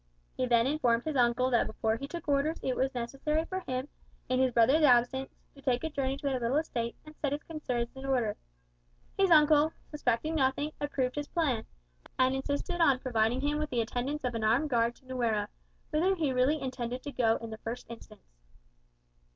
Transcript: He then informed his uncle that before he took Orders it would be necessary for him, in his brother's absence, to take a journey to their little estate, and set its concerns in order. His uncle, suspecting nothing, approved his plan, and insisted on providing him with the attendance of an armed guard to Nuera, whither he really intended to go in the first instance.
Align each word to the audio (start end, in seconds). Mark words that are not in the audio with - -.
He 0.35 0.47
then 0.47 0.65
informed 0.65 1.03
his 1.03 1.15
uncle 1.15 1.51
that 1.51 1.67
before 1.67 1.95
he 1.97 2.07
took 2.07 2.27
Orders 2.27 2.59
it 2.63 2.75
would 2.75 2.91
be 2.91 2.99
necessary 2.99 3.45
for 3.45 3.59
him, 3.59 3.87
in 4.29 4.39
his 4.39 4.51
brother's 4.51 4.81
absence, 4.81 5.29
to 5.53 5.61
take 5.61 5.83
a 5.83 5.91
journey 5.91 6.17
to 6.17 6.25
their 6.25 6.39
little 6.39 6.57
estate, 6.57 6.95
and 7.05 7.15
set 7.15 7.33
its 7.33 7.43
concerns 7.43 7.89
in 7.95 8.07
order. 8.07 8.35
His 9.15 9.29
uncle, 9.29 9.73
suspecting 9.91 10.33
nothing, 10.33 10.71
approved 10.81 11.13
his 11.17 11.27
plan, 11.27 11.67
and 12.17 12.33
insisted 12.33 12.81
on 12.81 12.97
providing 12.97 13.41
him 13.41 13.59
with 13.59 13.69
the 13.69 13.81
attendance 13.81 14.23
of 14.23 14.33
an 14.33 14.43
armed 14.43 14.71
guard 14.71 14.95
to 14.95 15.05
Nuera, 15.05 15.49
whither 15.91 16.15
he 16.15 16.33
really 16.33 16.59
intended 16.59 17.03
to 17.03 17.11
go 17.11 17.35
in 17.35 17.51
the 17.51 17.59
first 17.59 17.85
instance. 17.87 18.33